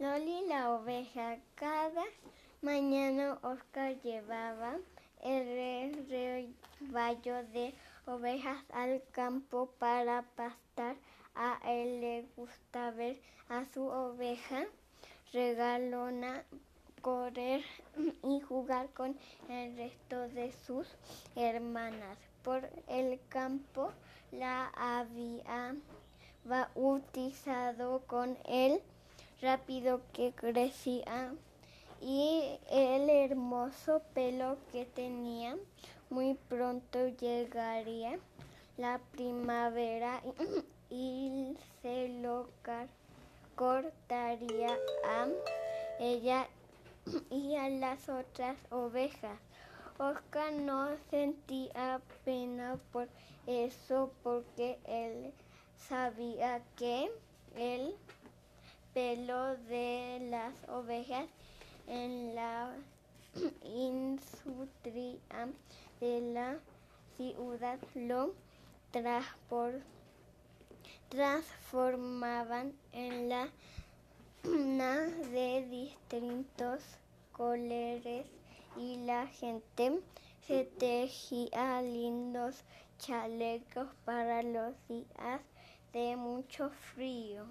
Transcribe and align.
Loli 0.00 0.46
la 0.46 0.70
oveja. 0.70 1.38
Cada 1.56 2.04
mañana 2.62 3.36
Oscar 3.42 4.00
llevaba 4.02 4.76
el 5.24 6.06
rebaño 6.08 7.42
de 7.52 7.74
ovejas 8.06 8.64
al 8.72 9.02
campo 9.10 9.68
para 9.80 10.22
pastar. 10.36 10.94
A 11.34 11.58
él 11.64 12.00
le 12.00 12.26
gusta 12.36 12.92
ver 12.92 13.20
a 13.48 13.64
su 13.64 13.88
oveja 13.88 14.66
regalona 15.32 16.44
correr 17.02 17.64
y 18.22 18.40
jugar 18.40 18.90
con 18.90 19.18
el 19.48 19.76
resto 19.76 20.28
de 20.28 20.52
sus 20.52 20.86
hermanas. 21.34 22.16
Por 22.44 22.70
el 22.86 23.18
campo 23.28 23.90
la 24.30 24.70
había 24.76 25.74
bautizado 26.44 28.00
con 28.06 28.38
el 28.44 28.80
rápido 29.40 30.00
que 30.12 30.32
crecía 30.32 31.32
y 32.00 32.58
el 32.70 33.08
hermoso 33.10 34.02
pelo 34.14 34.56
que 34.72 34.84
tenía. 34.84 35.56
Muy 36.10 36.34
pronto 36.48 37.08
llegaría 37.08 38.18
la 38.76 39.00
primavera 39.12 40.22
y 40.90 41.56
se 41.82 42.08
lo 42.20 42.48
cortaría 43.56 44.76
a 45.04 45.26
ella 45.98 46.46
y 47.30 47.56
a 47.56 47.68
las 47.68 48.08
otras 48.08 48.56
ovejas. 48.70 49.38
Oscar 49.98 50.52
no 50.52 50.88
sentía 51.10 52.00
pena 52.24 52.78
por 52.92 53.08
eso 53.46 54.12
porque 54.22 54.78
él 54.86 55.32
sabía 55.88 56.62
que 56.76 57.10
el 57.56 57.96
pelo 58.98 59.56
de 59.68 60.18
las 60.28 60.52
ovejas 60.68 61.26
en 61.86 62.34
la 62.34 62.74
industria 63.62 65.14
de 66.00 66.20
la 66.32 66.58
ciudad 67.16 67.78
lo 67.94 68.34
transformaban 71.10 72.72
en 72.92 73.28
la 73.28 73.48
de 74.42 75.64
distintos 75.70 76.82
colores 77.30 78.26
y 78.76 78.96
la 79.06 79.28
gente 79.28 80.00
se 80.44 80.64
tejía 80.64 81.82
lindos 81.82 82.64
chalecos 82.98 83.86
para 84.04 84.42
los 84.42 84.74
días 84.88 85.40
de 85.92 86.16
mucho 86.16 86.70
frío. 86.96 87.46